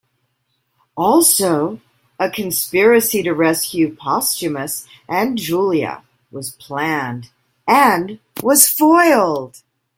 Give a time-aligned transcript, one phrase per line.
[0.97, 1.79] Also,
[2.17, 7.29] a conspiracy to rescue Postumus and Julia was planned
[7.67, 9.61] and was foiled.